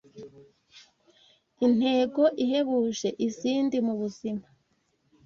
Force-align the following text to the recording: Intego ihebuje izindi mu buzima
Intego 1.65 2.23
ihebuje 2.43 3.09
izindi 3.27 3.77
mu 3.85 3.93
buzima 3.99 4.45